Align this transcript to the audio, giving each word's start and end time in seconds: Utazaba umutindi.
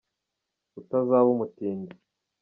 Utazaba 0.79 1.27
umutindi. 1.35 1.93